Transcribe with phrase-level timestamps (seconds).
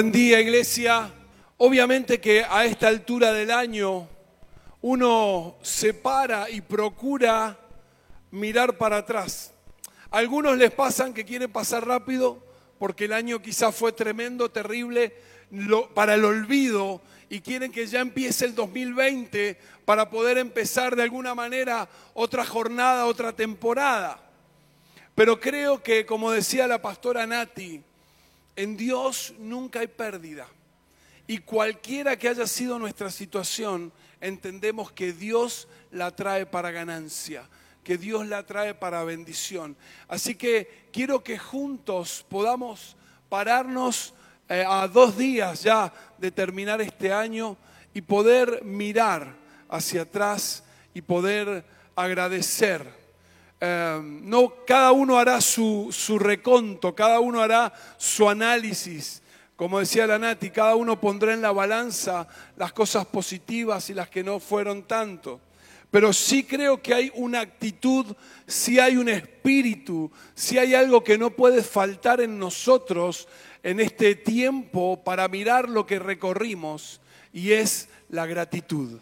[0.00, 1.12] Buen día, iglesia.
[1.58, 4.08] Obviamente que a esta altura del año
[4.80, 7.58] uno se para y procura
[8.30, 9.52] mirar para atrás.
[10.10, 12.42] Algunos les pasan que quieren pasar rápido
[12.78, 15.14] porque el año quizás fue tremendo, terrible,
[15.92, 21.34] para el olvido y quieren que ya empiece el 2020 para poder empezar de alguna
[21.34, 24.18] manera otra jornada, otra temporada.
[25.14, 27.82] Pero creo que, como decía la pastora Nati,
[28.56, 30.46] en Dios nunca hay pérdida.
[31.26, 37.48] Y cualquiera que haya sido nuestra situación, entendemos que Dios la trae para ganancia,
[37.84, 39.76] que Dios la trae para bendición.
[40.08, 42.96] Así que quiero que juntos podamos
[43.28, 44.12] pararnos
[44.48, 47.56] eh, a dos días ya de terminar este año
[47.94, 49.34] y poder mirar
[49.68, 52.99] hacia atrás y poder agradecer
[53.60, 59.22] Em, no, cada uno hará su, su reconto, cada uno hará su análisis.
[59.54, 64.08] Como decía la Nati, cada uno pondrá en la balanza las cosas positivas y las
[64.08, 65.40] que no fueron tanto.
[65.90, 68.06] Pero sí creo que hay una actitud,
[68.46, 73.28] sí hay un espíritu, sí hay algo que no puede faltar en nosotros
[73.62, 79.00] en este tiempo para mirar lo que recorrimos y es la gratitud.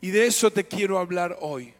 [0.00, 1.74] Y de eso te quiero hablar hoy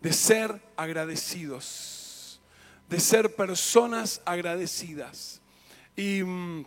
[0.00, 2.40] de ser agradecidos,
[2.88, 5.40] de ser personas agradecidas.
[5.96, 6.64] Y mm,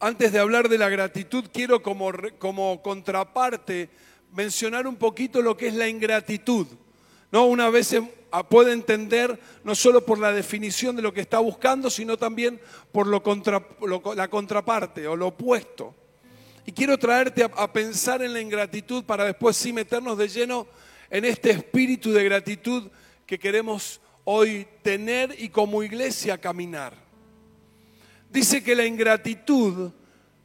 [0.00, 3.88] antes de hablar de la gratitud, quiero como, como contraparte
[4.32, 6.66] mencionar un poquito lo que es la ingratitud.
[7.32, 7.46] ¿no?
[7.46, 7.96] Una vez
[8.30, 12.60] ah, puede entender no solo por la definición de lo que está buscando, sino también
[12.92, 13.22] por lo
[14.14, 15.94] la contraparte o lo opuesto.
[16.66, 20.66] Y quiero traerte a, pensar en la ingratitud para después sí meternos de lleno
[21.10, 22.90] en este espíritu de gratitud
[23.26, 26.94] que queremos hoy tener y como iglesia caminar.
[28.30, 29.92] Dice que la ingratitud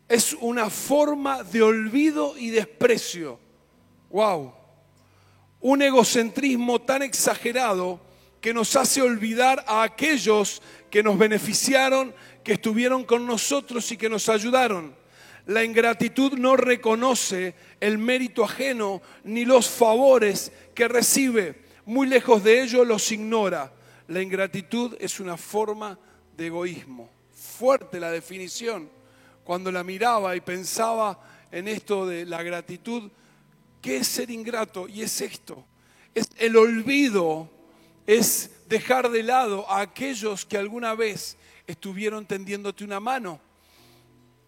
[0.08, 3.40] es una forma de olvido y desprecio.
[4.10, 4.54] ¡Wow!
[5.62, 8.00] Un egocentrismo tan exagerado
[8.40, 12.14] que nos hace olvidar a aquellos que nos beneficiaron,
[12.44, 15.01] que estuvieron con nosotros y que nos ayudaron.
[15.48, 21.64] La ingratitud no reconoce el mérito ajeno ni los favores que recibe.
[21.86, 23.74] Muy lejos de ello los ignora.
[24.08, 25.98] La ingratitud es una forma
[26.38, 27.10] de egoísmo.
[27.34, 28.90] Fuerte la definición.
[29.44, 31.20] Cuando la miraba y pensaba
[31.52, 33.10] en esto de la gratitud,
[33.82, 34.88] ¿qué es ser ingrato?
[34.88, 35.66] Y es esto.
[36.14, 37.50] Es el olvido,
[38.06, 43.40] es dejar de lado a aquellos que alguna vez estuvieron tendiéndote una mano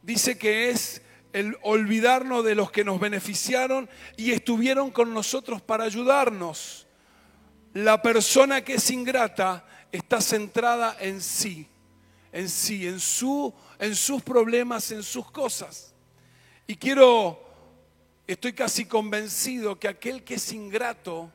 [0.03, 5.85] dice que es el olvidarnos de los que nos beneficiaron y estuvieron con nosotros para
[5.85, 6.85] ayudarnos.
[7.73, 11.67] La persona que es ingrata está centrada en sí,
[12.31, 15.95] en sí, en, su, en sus problemas, en sus cosas.
[16.67, 17.39] Y quiero,
[18.27, 21.31] estoy casi convencido que aquel que es ingrato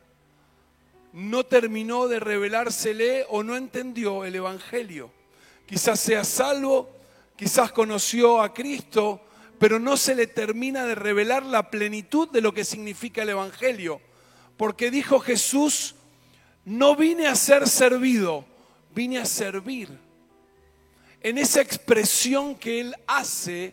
[1.12, 5.10] no terminó de revelársele o no entendió el Evangelio.
[5.66, 6.97] Quizás sea salvo,
[7.38, 9.20] quizás conoció a Cristo,
[9.60, 14.00] pero no se le termina de revelar la plenitud de lo que significa el Evangelio.
[14.56, 15.94] Porque dijo Jesús,
[16.64, 18.44] no vine a ser servido,
[18.92, 19.88] vine a servir.
[21.20, 23.72] En esa expresión que Él hace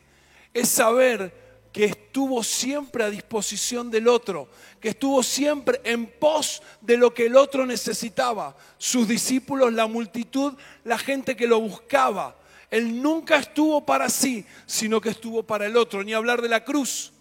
[0.53, 4.47] es saber que estuvo siempre a disposición del otro,
[4.79, 10.53] que estuvo siempre en pos de lo que el otro necesitaba, sus discípulos, la multitud,
[10.83, 12.37] la gente que lo buscaba.
[12.69, 16.63] Él nunca estuvo para sí, sino que estuvo para el otro, ni hablar de la
[16.63, 17.13] cruz.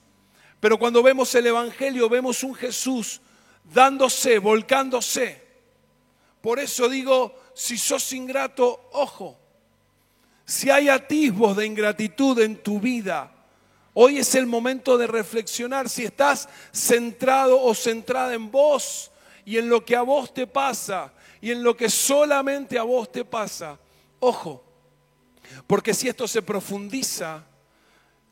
[0.60, 3.20] Pero cuando vemos el Evangelio, vemos un Jesús
[3.72, 5.42] dándose, volcándose.
[6.40, 9.38] Por eso digo, si sos ingrato, ojo.
[10.46, 13.32] Si hay atisbos de ingratitud en tu vida,
[13.94, 19.10] hoy es el momento de reflexionar si estás centrado o centrada en vos
[19.46, 23.10] y en lo que a vos te pasa y en lo que solamente a vos
[23.10, 23.78] te pasa.
[24.20, 24.62] Ojo,
[25.66, 27.44] porque si esto se profundiza,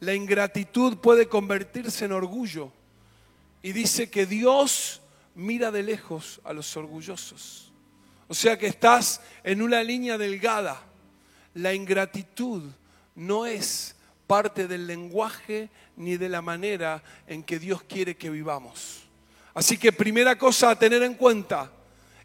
[0.00, 2.72] la ingratitud puede convertirse en orgullo.
[3.62, 5.00] Y dice que Dios
[5.34, 7.72] mira de lejos a los orgullosos.
[8.28, 10.82] O sea que estás en una línea delgada.
[11.54, 12.62] La ingratitud
[13.14, 13.94] no es
[14.26, 19.02] parte del lenguaje ni de la manera en que Dios quiere que vivamos.
[19.54, 21.70] Así que primera cosa a tener en cuenta,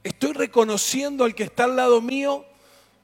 [0.03, 2.45] estoy reconociendo al que está al lado mío,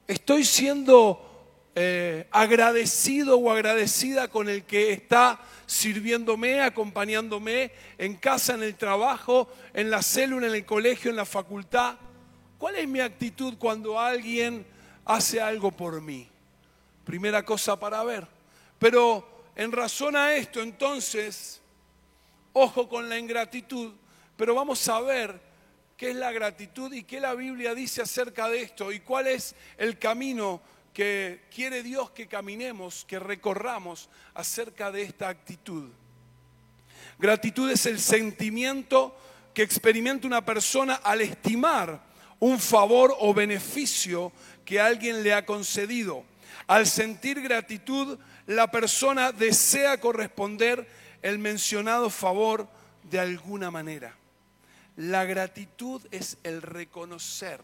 [0.08, 1.33] estoy siendo
[1.76, 9.48] eh, agradecido o agradecida con el que está sirviéndome, acompañándome en casa, en el trabajo,
[9.72, 11.96] en la célula, en el colegio, en la facultad.
[12.58, 14.64] ¿Cuál es mi actitud cuando alguien
[15.04, 16.28] hace algo por mí?
[17.04, 18.26] Primera cosa para ver.
[18.78, 21.60] Pero en razón a esto, entonces,
[22.52, 23.92] ojo con la ingratitud,
[24.36, 25.40] pero vamos a ver
[25.96, 29.54] qué es la gratitud y qué la Biblia dice acerca de esto y cuál es
[29.76, 30.60] el camino
[30.94, 35.90] que quiere Dios que caminemos, que recorramos acerca de esta actitud.
[37.18, 39.16] Gratitud es el sentimiento
[39.52, 42.00] que experimenta una persona al estimar
[42.38, 44.32] un favor o beneficio
[44.64, 46.24] que alguien le ha concedido.
[46.66, 50.88] Al sentir gratitud, la persona desea corresponder
[51.22, 52.68] el mencionado favor
[53.02, 54.16] de alguna manera.
[54.96, 57.60] La gratitud es el reconocer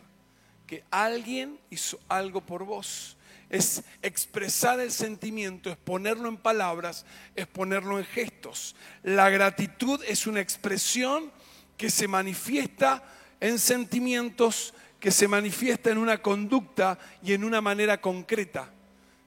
[0.66, 3.16] que alguien hizo algo por vos.
[3.50, 7.04] Es expresar el sentimiento, es ponerlo en palabras,
[7.34, 8.76] es ponerlo en gestos.
[9.02, 11.32] La gratitud es una expresión
[11.76, 13.02] que se manifiesta
[13.40, 18.70] en sentimientos, que se manifiesta en una conducta y en una manera concreta.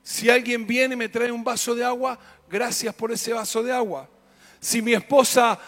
[0.04, 2.18] Si alguien viene y me trae un vaso de agua,
[2.50, 4.10] gracias por ese vaso de agua.
[4.60, 5.60] Si mi esposa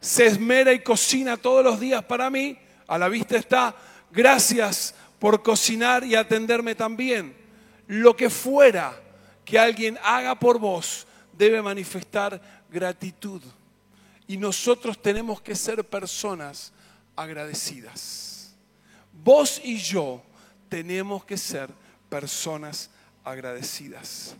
[0.00, 3.74] se esmera y cocina todos los días para mí, a la vista está,
[4.12, 7.43] gracias por cocinar y atenderme también.
[7.86, 9.00] Lo que fuera
[9.44, 12.40] que alguien haga por vos debe manifestar
[12.70, 13.42] gratitud.
[14.26, 16.72] Y nosotros tenemos que ser personas
[17.14, 18.54] agradecidas.
[19.12, 20.22] Vos y yo
[20.68, 21.68] tenemos que ser
[22.08, 22.90] personas
[23.22, 24.34] agradecidas.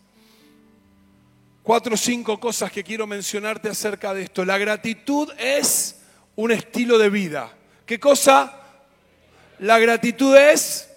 [1.62, 4.44] Cuatro o cinco cosas que quiero mencionarte acerca de esto.
[4.44, 5.96] La gratitud es
[6.36, 7.50] un estilo de vida.
[7.86, 8.60] ¿Qué cosa?
[9.58, 10.88] La gratitud es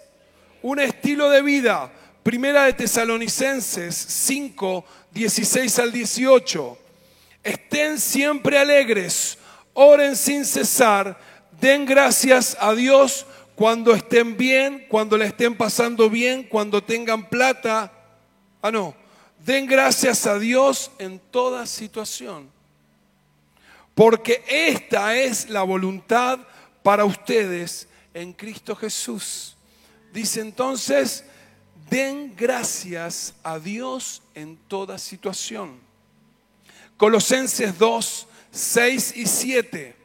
[0.61, 1.91] un estilo de vida.
[2.27, 6.77] Primera de Tesalonicenses 5, 16 al 18.
[7.41, 9.37] Estén siempre alegres,
[9.71, 11.17] oren sin cesar,
[11.61, 13.25] den gracias a Dios
[13.55, 17.93] cuando estén bien, cuando le estén pasando bien, cuando tengan plata.
[18.61, 18.93] Ah, no
[19.39, 22.51] Den gracias a Dios en toda situación.
[23.95, 26.39] Porque esta es la voluntad
[26.83, 29.55] para ustedes en Cristo Jesús.
[30.11, 31.23] Dice entonces,
[31.89, 35.79] den gracias a Dios en toda situación.
[36.97, 39.95] Colosenses 2, 6 y 7.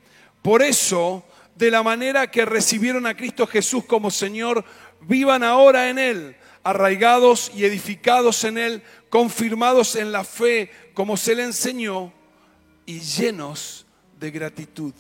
[0.43, 1.25] Por eso,
[1.57, 4.65] de la manera que recibieron a Cristo Jesús como Señor,
[5.01, 8.83] vivan ahora en Él, arraigados y edificados en Él
[9.13, 12.11] confirmados en la fe como se le enseñó
[12.87, 13.85] y llenos
[14.19, 14.95] de gratitud.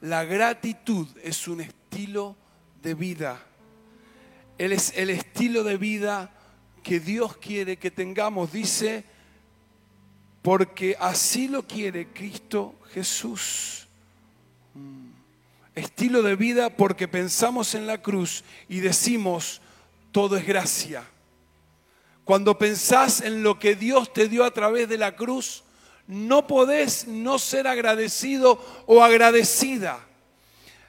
[0.00, 2.34] La gratitud es un estilo
[2.82, 3.44] de vida.
[4.58, 6.30] Él es el estilo de vida
[6.82, 8.52] que Dios quiere que tengamos.
[8.52, 9.04] Dice,
[10.42, 13.88] porque así lo quiere Cristo Jesús.
[14.74, 15.08] Mm.
[15.74, 19.60] Estilo de vida porque pensamos en la cruz y decimos,
[20.12, 21.04] todo es gracia.
[22.24, 25.64] Cuando pensás en lo que Dios te dio a través de la cruz,
[26.06, 29.98] no podés no ser agradecido o agradecida.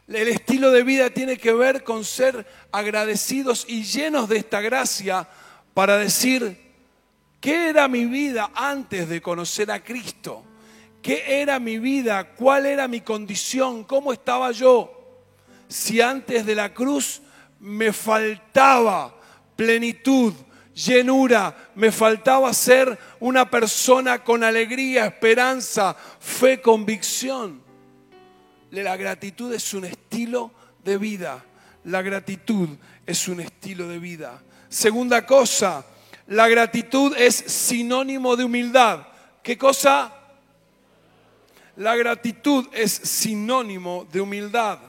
[0.07, 5.27] El estilo de vida tiene que ver con ser agradecidos y llenos de esta gracia
[5.73, 6.57] para decir,
[7.41, 10.43] ¿qué era mi vida antes de conocer a Cristo?
[11.01, 12.35] ¿Qué era mi vida?
[12.35, 13.83] ¿Cuál era mi condición?
[13.83, 14.91] ¿Cómo estaba yo?
[15.67, 17.21] Si antes de la cruz
[17.59, 19.15] me faltaba
[19.55, 20.33] plenitud,
[20.75, 27.64] llenura, me faltaba ser una persona con alegría, esperanza, fe, convicción.
[28.83, 30.51] La gratitud es un estilo
[30.83, 31.43] de vida.
[31.85, 32.69] La gratitud
[33.05, 34.41] es un estilo de vida.
[34.69, 35.85] Segunda cosa,
[36.27, 39.07] la gratitud es sinónimo de humildad.
[39.43, 40.13] ¿Qué cosa?
[41.77, 44.79] La gratitud es sinónimo de humildad.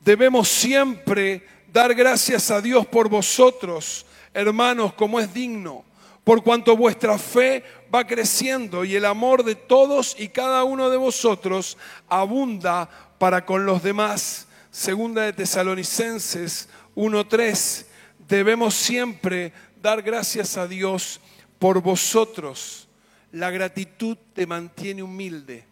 [0.00, 5.84] Debemos siempre dar gracias a Dios por vosotros hermanos, como es digno,
[6.24, 7.62] por cuanto vuestra fe
[7.94, 11.76] va creciendo y el amor de todos y cada uno de vosotros
[12.08, 12.88] abunda
[13.18, 14.48] para con los demás.
[14.70, 17.84] Segunda de Tesalonicenses 1.3,
[18.26, 21.20] debemos siempre dar gracias a Dios
[21.58, 22.88] por vosotros.
[23.32, 25.64] La gratitud te mantiene humilde.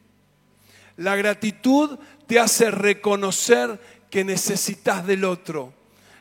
[0.96, 3.80] La gratitud te hace reconocer
[4.10, 5.72] que necesitas del otro.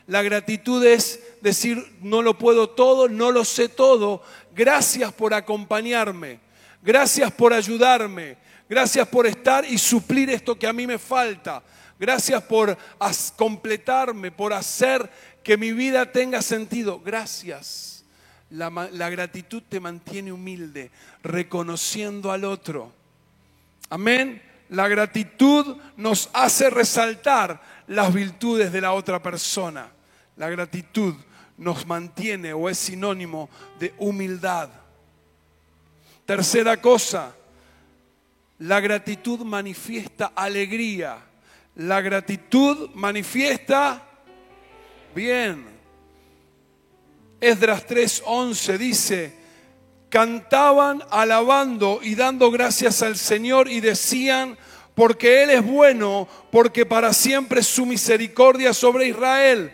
[0.06, 4.22] La gratitud es decir, no lo puedo todo, no lo sé todo.
[4.54, 6.40] Gracias por acompañarme.
[6.82, 8.36] Gracias por ayudarme.
[8.68, 11.62] Gracias por estar y suplir esto que a mí me falta.
[11.98, 12.76] Gracias por
[13.36, 15.08] completarme, por hacer
[15.44, 17.00] que mi vida tenga sentido.
[17.00, 18.04] Gracias.
[18.50, 20.90] La, la gratitud te mantiene humilde,
[21.22, 22.92] reconociendo al otro.
[23.88, 24.42] Amén.
[24.68, 29.90] La gratitud nos hace resaltar las virtudes de la otra persona.
[30.36, 31.14] La gratitud
[31.58, 34.70] nos mantiene o es sinónimo de humildad.
[36.24, 37.34] Tercera cosa,
[38.58, 41.18] la gratitud manifiesta alegría.
[41.76, 44.02] La gratitud manifiesta
[45.14, 45.66] bien.
[47.40, 49.34] Esdras 3:11 dice,
[50.08, 54.56] cantaban alabando y dando gracias al Señor y decían,
[54.94, 59.72] porque Él es bueno, porque para siempre su misericordia sobre Israel.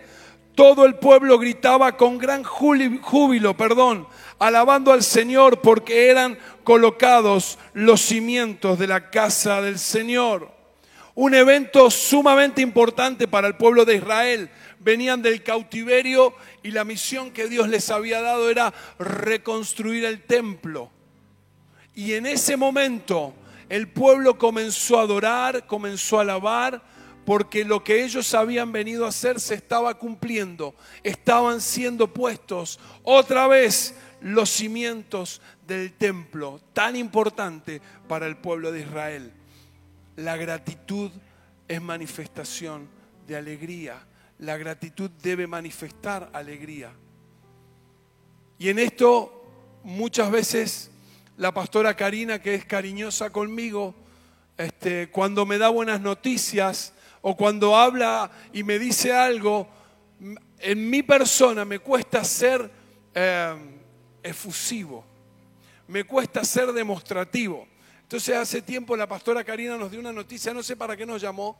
[0.54, 4.08] Todo el pueblo gritaba con gran júbilo, perdón,
[4.38, 10.52] alabando al Señor porque eran colocados los cimientos de la casa del Señor.
[11.14, 14.50] Un evento sumamente importante para el pueblo de Israel.
[14.80, 20.90] Venían del cautiverio y la misión que Dios les había dado era reconstruir el templo.
[21.94, 23.34] Y en ese momento
[23.68, 26.82] el pueblo comenzó a adorar, comenzó a alabar,
[27.25, 30.75] porque lo que ellos habían venido a hacer se estaba cumpliendo.
[31.02, 38.80] Estaban siendo puestos otra vez los cimientos del templo, tan importante para el pueblo de
[38.80, 39.32] Israel.
[40.16, 41.10] La gratitud
[41.68, 42.88] es manifestación
[43.26, 43.98] de alegría.
[44.38, 46.92] La gratitud debe manifestar alegría.
[48.58, 49.44] Y en esto
[49.84, 50.90] muchas veces
[51.38, 53.95] la pastora Karina, que es cariñosa conmigo,
[54.57, 56.92] este, cuando me da buenas noticias
[57.23, 59.68] o cuando habla y me dice algo,
[60.59, 62.68] en mi persona me cuesta ser
[63.14, 63.54] eh,
[64.21, 65.04] efusivo,
[65.87, 67.68] me cuesta ser demostrativo.
[68.02, 71.23] Entonces hace tiempo la pastora Karina nos dio una noticia, no sé para qué nos
[71.23, 71.57] llamó,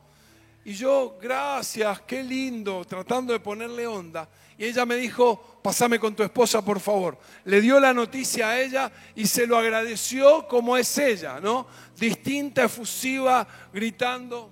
[0.69, 4.29] y yo, gracias, qué lindo, tratando de ponerle onda.
[4.55, 7.17] Y ella me dijo, pasame con tu esposa, por favor.
[7.45, 11.65] Le dio la noticia a ella y se lo agradeció como es ella, ¿no?
[11.97, 14.51] Distinta, efusiva, gritando.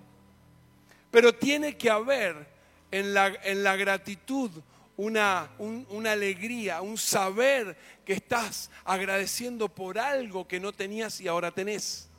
[1.12, 2.47] Pero tiene que haber
[2.89, 4.50] en la, en la gratitud
[4.95, 11.51] una, una alegría, un saber que estás agradeciendo por algo que no tenías y ahora
[11.51, 12.09] tenés.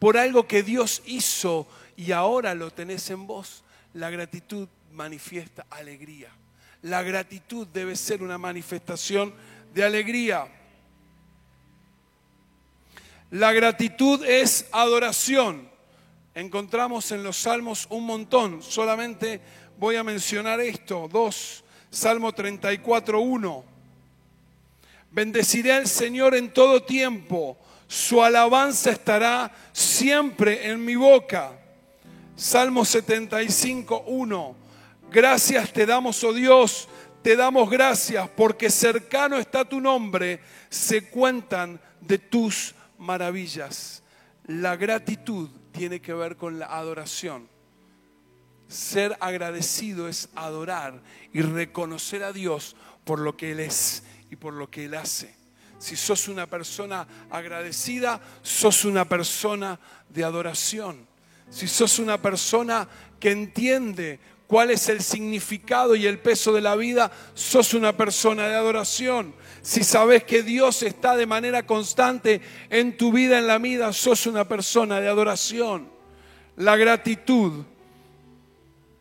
[0.00, 3.64] Por algo que Dios hizo y ahora lo tenés en vos.
[3.92, 6.30] La gratitud manifiesta alegría.
[6.82, 9.32] La gratitud debe ser una manifestación
[9.72, 10.46] de alegría.
[13.30, 15.68] La gratitud es adoración.
[16.34, 18.62] Encontramos en los salmos un montón.
[18.62, 19.40] Solamente
[19.78, 21.08] voy a mencionar esto.
[21.10, 21.64] Dos.
[21.90, 23.64] Salmo 34, 1.
[25.10, 27.56] Bendeciré al Señor en todo tiempo.
[27.86, 31.52] Su alabanza estará siempre en mi boca.
[32.36, 34.56] Salmo 75, 1.
[35.10, 36.88] Gracias te damos, oh Dios,
[37.22, 44.02] te damos gracias porque cercano está tu nombre, se cuentan de tus maravillas.
[44.46, 47.48] La gratitud tiene que ver con la adoración.
[48.66, 51.00] Ser agradecido es adorar
[51.32, 52.74] y reconocer a Dios
[53.04, 55.36] por lo que Él es y por lo que Él hace.
[55.78, 61.13] Si sos una persona agradecida, sos una persona de adoración.
[61.54, 62.88] Si sos una persona
[63.20, 64.18] que entiende
[64.48, 69.32] cuál es el significado y el peso de la vida, sos una persona de adoración.
[69.62, 74.26] Si sabes que Dios está de manera constante en tu vida, en la vida, sos
[74.26, 75.88] una persona de adoración.
[76.56, 77.62] La gratitud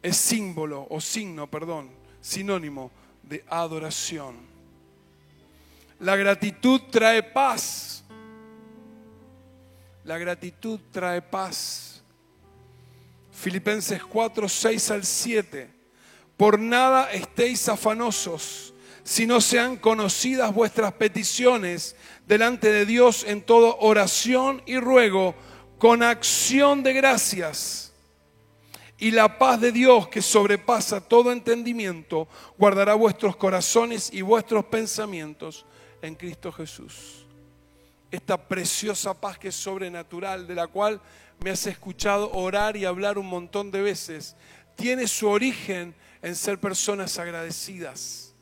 [0.03, 1.89] es símbolo o signo, perdón,
[2.21, 2.91] sinónimo
[3.23, 4.35] de adoración.
[6.01, 8.03] La gratitud trae paz.
[10.03, 11.92] La gratitud trae paz.
[13.43, 15.69] Filipenses 4, 6 al 7.
[16.37, 18.73] Por nada estéis afanosos,
[19.03, 25.35] si no sean conocidas vuestras peticiones delante de Dios en toda oración y ruego,
[25.77, 27.91] con acción de gracias.
[28.97, 35.65] Y la paz de Dios, que sobrepasa todo entendimiento, guardará vuestros corazones y vuestros pensamientos
[36.01, 37.22] en Cristo Jesús.
[38.13, 41.01] Esta preciosa paz que es sobrenatural, de la cual
[41.43, 44.35] me has escuchado orar y hablar un montón de veces,
[44.75, 48.35] tiene su origen en ser personas agradecidas.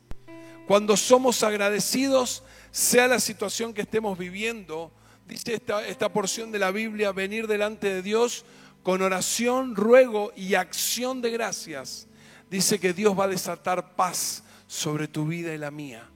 [0.66, 4.92] Cuando somos agradecidos, sea la situación que estemos viviendo,
[5.26, 8.44] dice esta, esta porción de la Biblia, venir delante de Dios
[8.82, 12.08] con oración, ruego y acción de gracias,
[12.50, 16.11] dice que Dios va a desatar paz sobre tu vida y la mía.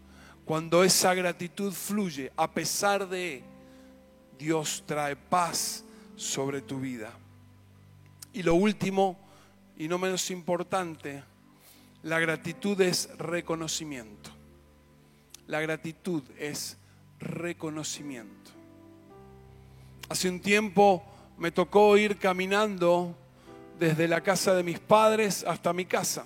[0.46, 3.42] Cuando esa gratitud fluye, a pesar de,
[4.38, 5.82] Dios trae paz
[6.14, 7.12] sobre tu vida.
[8.32, 9.18] Y lo último,
[9.76, 11.24] y no menos importante,
[12.04, 14.30] la gratitud es reconocimiento.
[15.48, 16.76] La gratitud es
[17.18, 18.52] reconocimiento.
[20.08, 21.02] Hace un tiempo
[21.38, 23.16] me tocó ir caminando
[23.80, 26.24] desde la casa de mis padres hasta mi casa.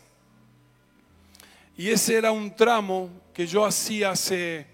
[1.81, 4.67] Y ese era un tramo que yo hacía hace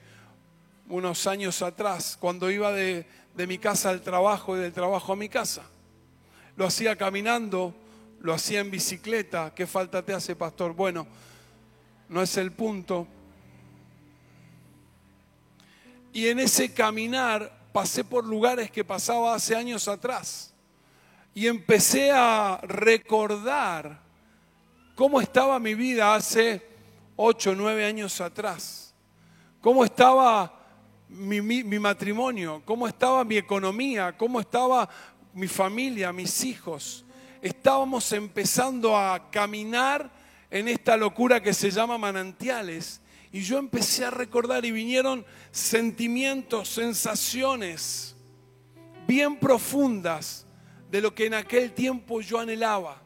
[0.89, 5.17] unos años atrás, cuando iba de, de mi casa al trabajo y del trabajo a
[5.17, 5.63] mi casa.
[6.57, 7.73] Lo hacía caminando,
[8.19, 9.55] lo hacía en bicicleta.
[9.55, 10.75] ¿Qué falta te hace, pastor?
[10.75, 11.07] Bueno,
[12.09, 13.07] no es el punto.
[16.13, 20.53] Y en ese caminar pasé por lugares que pasaba hace años atrás.
[21.35, 24.01] Y empecé a recordar
[24.97, 26.75] cómo estaba mi vida hace
[27.17, 28.95] ocho, nueve años atrás.
[29.61, 30.67] Cómo estaba
[31.09, 34.89] mi, mi, matrimonio, cómo estaba mi economía, cómo estaba
[35.33, 37.05] mi familia, mis hijos.
[37.43, 40.11] Estábamos empezando a caminar
[40.51, 43.01] en esta locura que se llama manantiales.
[43.33, 48.17] Y yo empecé a recordar y vinieron sentimientos, sensaciones
[49.07, 50.47] bien profundas
[50.91, 53.03] de lo que en aquel tiempo yo anhelaba,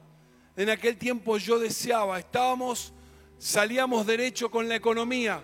[0.57, 2.19] en aquel tiempo yo deseaba.
[2.19, 2.93] Estábamos,
[3.41, 5.43] salíamos derecho con la economía,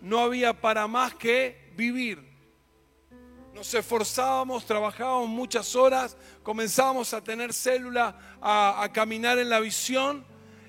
[0.00, 2.30] no había para más que vivir.
[3.52, 10.24] Nos esforzábamos, trabajábamos muchas horas, comenzábamos a tener célula, a, a caminar en la visión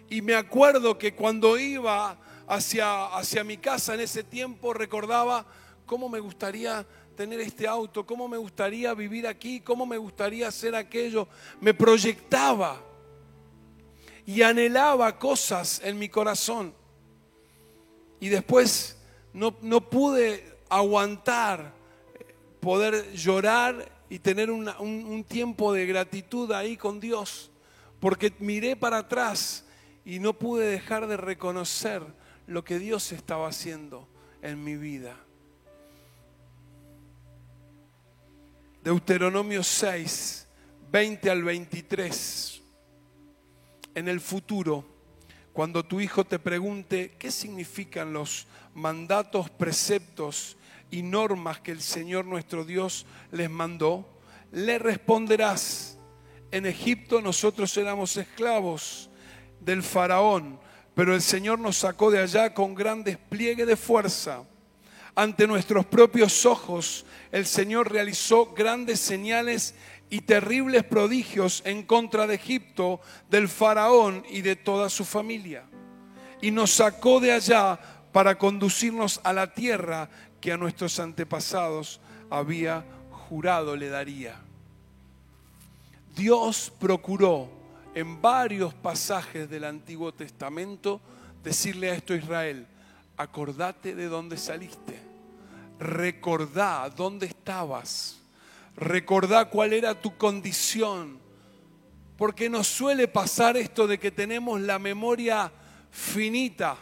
[0.10, 5.46] y me acuerdo que cuando iba hacia, hacia mi casa en ese tiempo recordaba
[5.86, 10.76] cómo me gustaría tener este auto, cómo me gustaría vivir aquí, cómo me gustaría hacer
[10.76, 11.28] aquello.
[11.62, 12.82] Me proyectaba
[14.26, 16.74] y anhelaba cosas en mi corazón.
[18.20, 18.98] Y después
[19.34, 21.74] no, no pude aguantar
[22.64, 27.52] poder llorar y tener un, un tiempo de gratitud ahí con Dios,
[28.00, 29.66] porque miré para atrás
[30.06, 32.02] y no pude dejar de reconocer
[32.48, 34.08] lo que Dios estaba haciendo
[34.42, 35.18] en mi vida.
[38.82, 40.48] Deuteronomio 6,
[40.92, 42.63] 20 al 23.
[43.96, 44.86] En el futuro,
[45.54, 50.58] cuando tu hijo te pregunte qué significan los mandatos, preceptos
[50.90, 54.08] y normas que el Señor nuestro Dios les mandó,
[54.52, 56.00] le responderás,
[56.52, 59.12] en Egipto nosotros éramos esclavos
[59.60, 60.60] del faraón,
[60.96, 64.44] pero el Señor nos sacó de allá con gran despliegue de fuerza.
[65.16, 69.76] Ante nuestros propios ojos, el Señor realizó grandes señales
[70.10, 75.64] y terribles prodigios en contra de Egipto, del faraón y de toda su familia.
[76.42, 77.80] Y nos sacó de allá
[78.12, 84.40] para conducirnos a la tierra que a nuestros antepasados había jurado le daría.
[86.16, 87.50] Dios procuró
[87.96, 91.02] en varios pasajes del Antiguo Testamento
[91.44, 92.68] decirle a esto a Israel,
[93.18, 95.00] acordate de dónde saliste,
[95.80, 98.20] recordá dónde estabas,
[98.76, 101.20] recordá cuál era tu condición,
[102.18, 105.52] porque nos suele pasar esto de que tenemos la memoria
[105.92, 106.78] finita,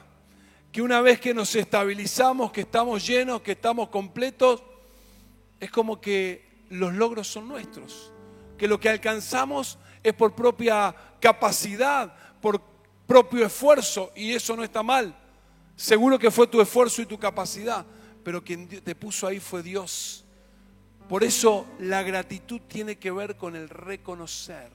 [0.72, 4.64] que una vez que nos estabilizamos, que estamos llenos, que estamos completos,
[5.60, 8.12] es como que los logros son nuestros,
[8.58, 12.62] que lo que alcanzamos es por propia capacidad, por
[13.06, 15.16] propio esfuerzo, y eso no está mal.
[15.76, 17.86] Seguro que fue tu esfuerzo y tu capacidad,
[18.24, 20.24] pero quien te puso ahí fue Dios.
[21.12, 24.72] Por eso la gratitud tiene que ver con el reconocer,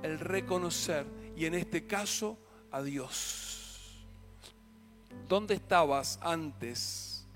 [0.00, 1.04] el reconocer,
[1.36, 2.38] y en este caso
[2.70, 4.06] a Dios.
[5.28, 7.26] ¿Dónde estabas antes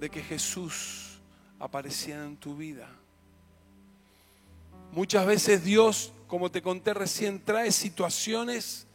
[0.00, 1.20] de que Jesús
[1.60, 2.88] apareciera en tu vida?
[4.90, 8.88] Muchas veces Dios, como te conté recién, trae situaciones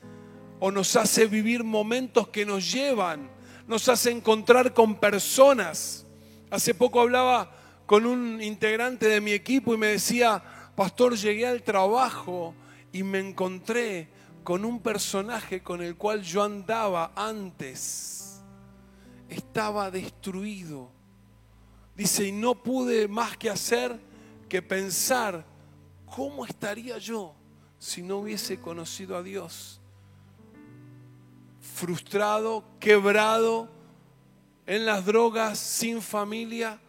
[0.60, 3.32] o nos hace vivir momentos que nos llevan,
[3.65, 6.06] nos hace encontrar con personas.
[6.49, 7.51] Hace poco hablaba
[7.85, 10.43] con un integrante de mi equipo y me decía,
[10.75, 12.53] pastor, llegué al trabajo
[12.91, 14.09] y me encontré
[14.43, 18.41] con un personaje con el cual yo andaba antes.
[19.27, 20.89] Estaba destruido.
[21.95, 23.99] Dice, y no pude más que hacer
[24.47, 25.45] que pensar
[26.09, 27.33] ¿cómo estaría yo
[27.77, 29.79] si no hubiese conocido a Dios?
[31.62, 33.69] Frustrado, quebrado,
[34.69, 36.79] en las drogas, sin familia.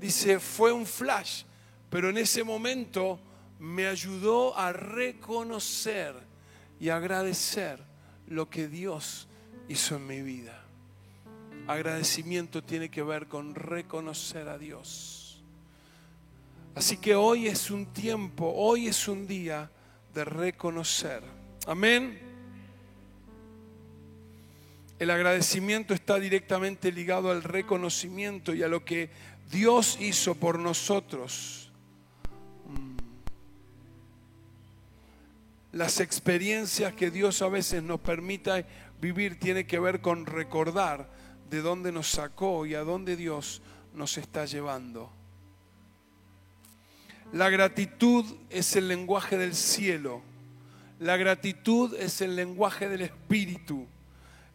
[0.00, 1.42] Dice, fue un flash,
[1.90, 3.20] pero en ese momento
[3.58, 6.14] me ayudó a reconocer
[6.80, 7.80] y agradecer
[8.28, 9.28] lo que Dios
[9.68, 10.64] hizo en mi vida.
[11.66, 15.42] Agradecimiento tiene que ver con reconocer a Dios.
[16.74, 19.70] Así que hoy es un tiempo, hoy es un día
[20.14, 21.22] de reconocer.
[21.66, 22.27] Amén.
[24.98, 29.10] El agradecimiento está directamente ligado al reconocimiento y a lo que
[29.50, 31.70] Dios hizo por nosotros.
[32.66, 32.96] Mm.
[35.72, 38.66] Las experiencias que Dios a veces nos permita
[39.00, 41.08] vivir tiene que ver con recordar
[41.48, 43.62] de dónde nos sacó y a dónde Dios
[43.94, 45.12] nos está llevando.
[47.32, 50.22] La gratitud es el lenguaje del cielo.
[50.98, 53.86] La gratitud es el lenguaje del espíritu.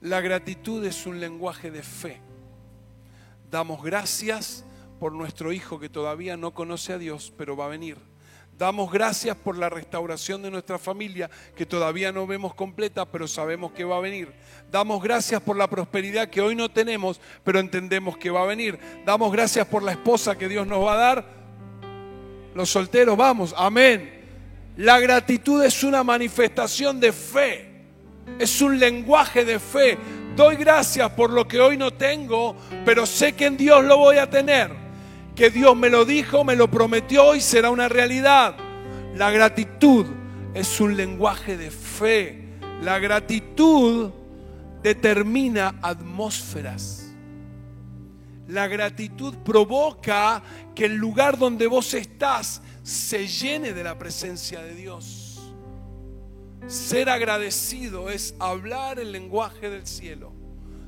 [0.03, 2.21] La gratitud es un lenguaje de fe.
[3.49, 4.63] Damos gracias
[4.99, 7.97] por nuestro hijo que todavía no conoce a Dios, pero va a venir
[8.57, 13.71] Damos gracias por la restauración de nuestra familia, que todavía no vemos completa, pero sabemos
[13.71, 14.31] que va a venir.
[14.71, 18.79] Damos gracias por la prosperidad que hoy no tenemos, pero entendemos que va a venir.
[19.05, 21.25] Damos gracias por la esposa que Dios nos va a dar.
[22.53, 24.21] Los solteros, vamos, amén.
[24.77, 27.72] La gratitud es una manifestación de fe,
[28.39, 29.97] es un lenguaje de fe.
[30.35, 32.55] Doy gracias por lo que hoy no tengo,
[32.85, 34.83] pero sé que en Dios lo voy a tener
[35.35, 38.55] que Dios me lo dijo, me lo prometió y será una realidad.
[39.15, 40.05] La gratitud
[40.53, 42.43] es un lenguaje de fe.
[42.81, 44.11] La gratitud
[44.81, 47.11] determina atmósferas.
[48.47, 50.43] La gratitud provoca
[50.75, 55.22] que el lugar donde vos estás se llene de la presencia de Dios.
[56.67, 60.31] Ser agradecido es hablar el lenguaje del cielo.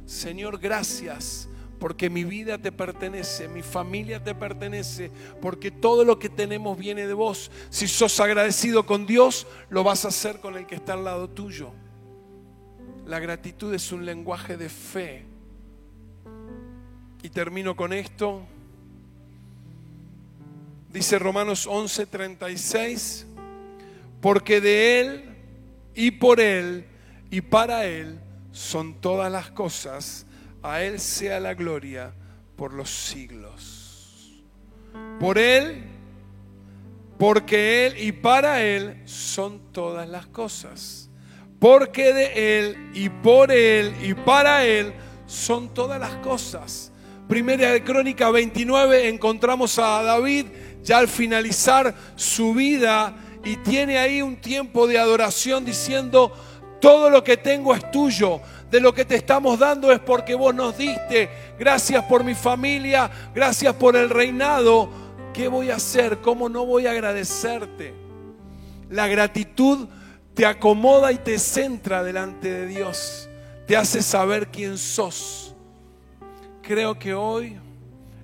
[0.06, 5.12] Señor, gracias porque mi vida te pertenece, mi familia te pertenece,
[5.42, 7.52] porque todo lo que tenemos viene de vos.
[7.70, 11.30] Si sos agradecido con Dios, lo vas a hacer con el que está al lado
[11.30, 11.72] tuyo.
[13.06, 15.26] La gratitud es un lenguaje de fe.
[17.22, 18.42] Y termino con esto.
[20.92, 23.26] Dice Romanos 11:36,
[24.22, 25.35] porque de Él
[25.96, 26.86] y por Él
[27.32, 28.20] y para Él
[28.52, 30.26] son todas las cosas
[30.62, 32.14] a Él sea la gloria
[32.56, 34.44] por los siglos.
[35.20, 35.84] Por Él,
[37.20, 41.10] porque Él y para Él son todas las cosas.
[41.60, 44.94] Porque de Él y por Él y para Él
[45.26, 46.92] son todas las cosas.
[47.28, 50.46] Primera de Crónica 29 encontramos a David
[50.84, 56.34] ya al finalizar su vida y tiene ahí un tiempo de adoración diciendo,
[56.82, 60.54] todo lo que tengo es tuyo de lo que te estamos dando es porque vos
[60.54, 61.30] nos diste.
[61.58, 64.90] Gracias por mi familia, gracias por el reinado.
[65.32, 66.22] ¿Qué voy a hacer?
[66.22, 67.94] ¿Cómo no voy a agradecerte?
[68.90, 69.88] La gratitud
[70.34, 73.30] te acomoda y te centra delante de Dios.
[73.68, 75.56] Te hace saber quién sos.
[76.64, 77.60] Creo que hoy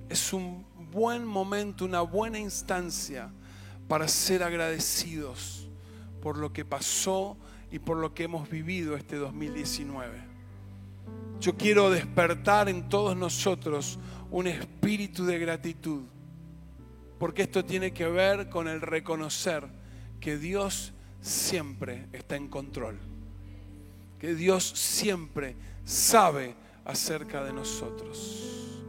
[0.08, 3.30] es un buen momento, una buena instancia
[3.92, 5.68] para ser agradecidos
[6.22, 7.36] por lo que pasó
[7.70, 10.18] y por lo que hemos vivido este 2019.
[11.38, 13.98] Yo quiero despertar en todos nosotros
[14.30, 16.04] un espíritu de gratitud,
[17.18, 19.68] porque esto tiene que ver con el reconocer
[20.20, 22.98] que Dios siempre está en control,
[24.18, 26.54] que Dios siempre sabe
[26.86, 28.80] acerca de nosotros.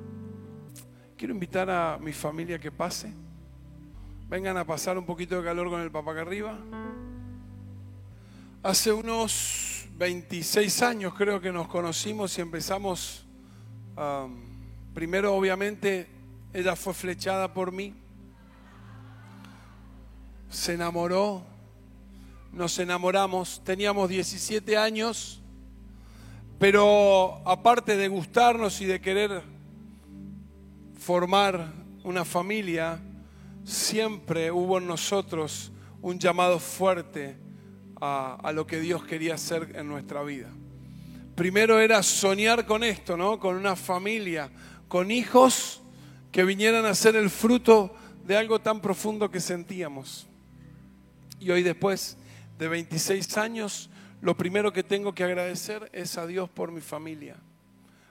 [1.18, 3.12] Quiero invitar a mi familia que pase.
[4.34, 6.58] Vengan a pasar un poquito de calor con el papá acá arriba.
[8.64, 13.28] Hace unos 26 años creo que nos conocimos y empezamos,
[14.96, 16.10] primero obviamente
[16.52, 17.94] ella fue flechada por mí,
[20.50, 21.44] se enamoró,
[22.52, 25.44] nos enamoramos, teníamos 17 años,
[26.58, 29.44] pero aparte de gustarnos y de querer
[30.98, 31.72] formar
[32.04, 33.00] una familia,
[33.64, 35.72] siempre hubo en nosotros
[36.02, 37.38] un llamado fuerte
[38.02, 40.50] a, lo que Dios quería hacer en nuestra vida.
[41.36, 43.40] Primero era soñar con esto, ¿no?
[43.40, 44.52] Con una familia,
[44.90, 45.82] con hijos
[46.32, 47.96] que vinieran a ser el fruto
[48.26, 50.28] de algo tan profundo que sentíamos.
[51.40, 52.18] Y hoy después
[52.60, 53.90] de 26 años,
[54.22, 57.38] lo primero que tengo que agradecer es a Dios por mi familia,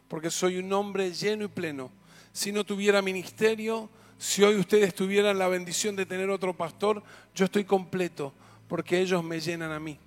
[0.09, 1.91] porque soy un hombre lleno y pleno.
[2.33, 3.91] Si no tuviera ministerio,
[4.23, 7.03] si hoy ustedes tuvieran la bendición de tener otro pastor,
[7.35, 8.33] yo estoy completo,
[8.69, 9.99] porque ellos me llenan a mí.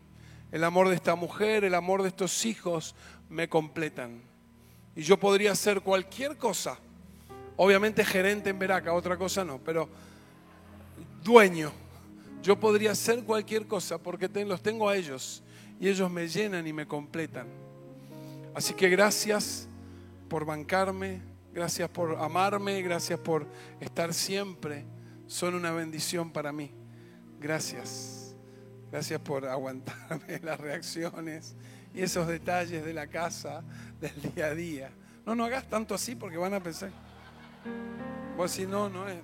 [0.54, 2.96] El amor de esta mujer, el amor de estos hijos
[3.30, 4.22] me completan.
[4.96, 6.80] Y yo podría hacer cualquier cosa.
[7.58, 9.90] Obviamente gerente en Veraca, otra cosa no, pero
[11.22, 11.74] dueño.
[12.42, 15.44] Yo podría hacer cualquier cosa porque los tengo a ellos
[15.78, 17.48] y ellos me llenan y me completan.
[18.54, 19.68] Así que gracias
[20.30, 21.20] por bancarme,
[21.56, 23.48] gracias por amarme, gracias por
[23.80, 24.86] estar siempre.
[25.26, 26.70] Son una bendición para mí.
[27.40, 28.36] Gracias.
[28.92, 31.56] Gracias por aguantarme las reacciones
[31.94, 33.64] y esos detalles de la casa,
[34.02, 34.92] del día a día.
[35.26, 36.92] No, no hagas tanto así porque van a pensar.
[38.36, 39.18] Vos si no, no es.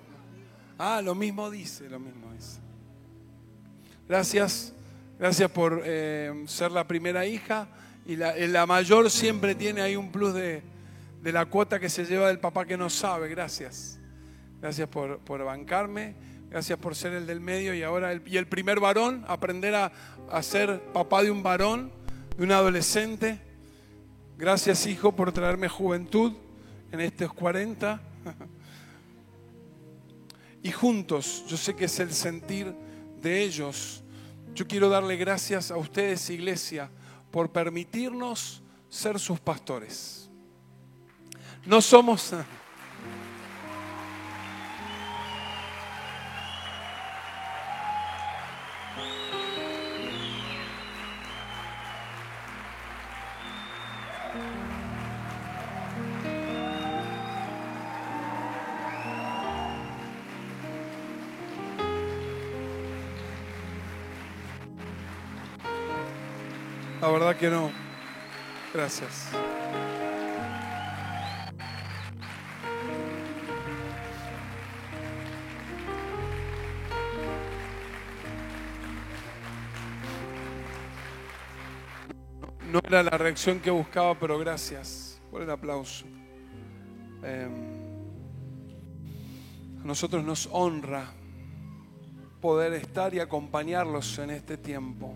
[0.78, 2.58] Ah, lo mismo dice, lo mismo dice.
[4.08, 4.72] Gracias,
[5.18, 7.68] gracias por eh, ser la primera hija
[8.04, 10.62] Y la, la mayor siempre tiene ahí un plus de,
[11.22, 13.28] de, la cuota que se lleva del papá que no sabe.
[13.28, 13.98] Gracias.
[14.60, 16.14] Gracias por, por bancarme.
[16.50, 19.90] Gracias por ser el del medio y ahora el, y el primer varón, aprender a,
[20.30, 21.90] a ser papá de un varón,
[22.36, 23.40] de un adolescente.
[24.36, 26.32] Gracias, hijo, por traerme juventud
[26.90, 28.00] en estos 40.
[30.62, 32.72] Y juntos, yo sé que es el sentir
[33.20, 34.02] de ellos.
[34.54, 36.88] Yo quiero darle gracias a ustedes, iglesia,
[37.30, 40.21] por permitirnos ser sus pastores.
[41.64, 42.34] No somos...
[67.00, 67.72] La verdad que no.
[68.72, 69.51] Gracias.
[82.92, 86.04] Era la reacción que buscaba, pero gracias por el aplauso.
[87.24, 87.48] Eh,
[89.80, 91.10] a nosotros nos honra
[92.42, 95.14] poder estar y acompañarlos en este tiempo.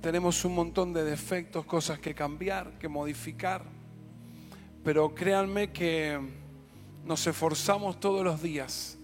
[0.00, 3.64] Tenemos un montón de defectos, cosas que cambiar, que modificar,
[4.84, 6.16] pero créanme que
[7.04, 8.98] nos esforzamos todos los días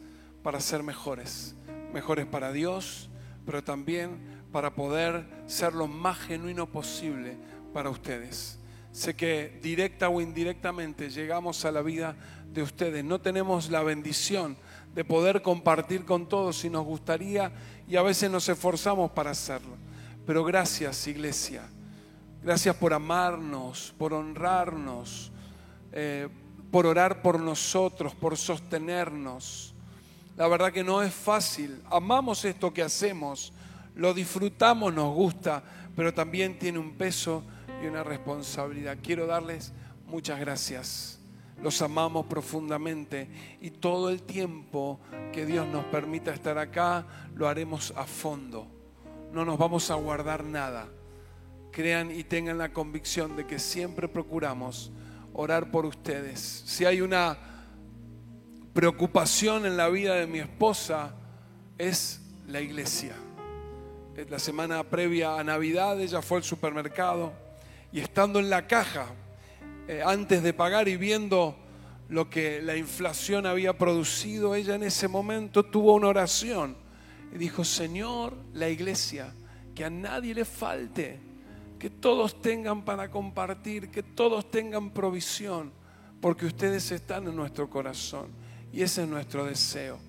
[0.45, 1.57] para ser mejores,
[1.93, 3.11] mejores para Dios,
[3.45, 7.37] pero también para poder ser lo más genuino posible
[7.75, 8.57] para ustedes.
[8.93, 12.15] Sé que directa o indirectamente llegamos a la vida
[12.53, 13.05] de ustedes.
[13.05, 14.57] No tenemos la bendición
[14.95, 17.51] de poder compartir con todos y nos gustaría
[17.89, 19.77] y a veces nos esforzamos para hacerlo.
[20.25, 21.69] Pero gracias, iglesia.
[22.45, 25.33] Gracias por amarnos, por honrarnos,
[25.91, 26.29] eh,
[26.71, 29.75] por orar por nosotros, por sostenernos.
[30.37, 31.83] La verdad que no es fácil.
[31.91, 33.53] Amamos esto que hacemos,
[33.97, 35.65] lo disfrutamos, nos gusta,
[35.97, 37.43] pero también tiene un peso
[37.83, 38.99] y una responsabilidad.
[39.03, 39.73] Quiero darles
[40.07, 41.21] muchas gracias.
[41.63, 43.29] Los amamos profundamente
[43.61, 45.01] y todo el tiempo
[45.33, 48.75] que Dios nos permita estar acá lo haremos a fondo
[49.35, 50.87] no nos vamos a guardar nada.
[51.73, 54.93] Crean y tengan la convicción de que siempre procuramos
[55.33, 56.39] orar por ustedes.
[56.39, 57.37] Si hay una
[58.73, 61.17] preocupación en la vida de mi esposa,
[61.77, 63.17] es la iglesia.
[64.31, 67.33] La semana previa a Navidad ella fue al supermercado
[67.95, 69.07] y estando en la caja,
[69.87, 71.55] eh, antes de pagar y viendo
[72.09, 76.77] lo que la inflación había producido, ella en ese momento tuvo una oración
[77.33, 79.33] y dijo, Señor, la iglesia,
[79.77, 81.21] que a nadie le falte,
[81.79, 85.73] que todos tengan para compartir, que todos tengan provisión,
[86.21, 88.27] porque ustedes están en nuestro corazón
[88.73, 90.01] y ese es nuestro deseo.